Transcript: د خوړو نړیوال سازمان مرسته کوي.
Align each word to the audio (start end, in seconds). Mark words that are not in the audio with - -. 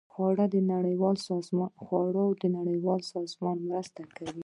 د 0.03 0.05
خوړو 0.13 0.45
نړیوال 2.71 2.99
سازمان 3.17 3.57
مرسته 3.69 4.01
کوي. 4.15 4.39